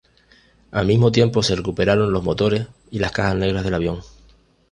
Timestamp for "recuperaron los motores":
1.55-2.65